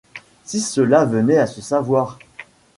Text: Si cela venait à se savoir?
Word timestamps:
Si 0.45 0.61
cela 0.61 1.05
venait 1.05 1.37
à 1.37 1.45
se 1.45 1.61
savoir? 1.61 2.17